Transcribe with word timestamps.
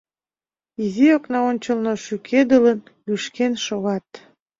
Изи 0.83 1.07
окна 1.17 1.39
ончылно 1.49 1.93
шӱкедылын, 2.03 2.79
лӱшкен 3.05 3.53
шогат. 3.65 4.07